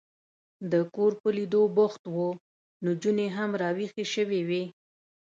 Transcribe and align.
د 0.71 0.73
کور 0.95 1.11
په 1.21 1.29
لیدو 1.37 1.61
بوخت 1.77 2.03
و، 2.15 2.19
نجونې 2.85 3.27
هم 3.35 3.49
را 3.61 3.69
وېښې 3.77 4.05
شوې 4.13 4.41
وې. 4.49 4.63